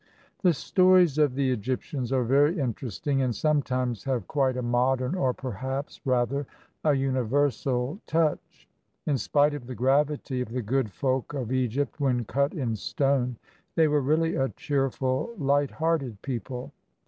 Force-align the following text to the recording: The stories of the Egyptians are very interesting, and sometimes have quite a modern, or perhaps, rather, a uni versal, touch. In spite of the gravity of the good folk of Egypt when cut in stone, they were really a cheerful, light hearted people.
The 0.41 0.55
stories 0.55 1.19
of 1.19 1.35
the 1.35 1.51
Egyptians 1.51 2.11
are 2.11 2.23
very 2.23 2.59
interesting, 2.59 3.21
and 3.21 3.35
sometimes 3.35 4.03
have 4.05 4.27
quite 4.27 4.57
a 4.57 4.63
modern, 4.63 5.13
or 5.13 5.31
perhaps, 5.31 6.01
rather, 6.05 6.47
a 6.83 6.95
uni 6.95 7.19
versal, 7.19 7.99
touch. 8.07 8.67
In 9.05 9.19
spite 9.19 9.53
of 9.53 9.67
the 9.67 9.75
gravity 9.75 10.41
of 10.41 10.49
the 10.49 10.63
good 10.63 10.91
folk 10.91 11.35
of 11.35 11.51
Egypt 11.51 11.99
when 11.99 12.25
cut 12.25 12.51
in 12.55 12.75
stone, 12.75 13.35
they 13.75 13.87
were 13.87 14.01
really 14.01 14.33
a 14.35 14.49
cheerful, 14.49 15.35
light 15.37 15.69
hearted 15.69 16.19
people. 16.23 16.71